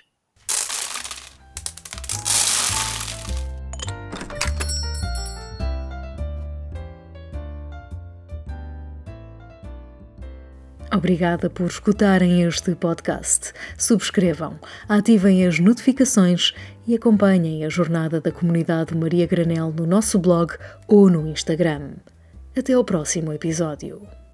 Obrigada 10.96 11.50
por 11.50 11.66
escutarem 11.66 12.42
este 12.42 12.74
podcast. 12.74 13.52
Subscrevam, 13.76 14.58
ativem 14.88 15.46
as 15.46 15.58
notificações 15.58 16.54
e 16.86 16.94
acompanhem 16.94 17.66
a 17.66 17.68
jornada 17.68 18.18
da 18.18 18.32
comunidade 18.32 18.96
Maria 18.96 19.26
Granel 19.26 19.72
no 19.72 19.84
nosso 19.84 20.18
blog 20.18 20.54
ou 20.88 21.10
no 21.10 21.26
Instagram. 21.28 21.96
Até 22.56 22.72
ao 22.72 22.84
próximo 22.84 23.30
episódio. 23.32 24.25